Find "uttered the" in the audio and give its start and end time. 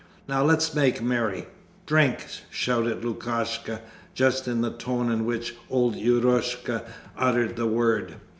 7.15-7.67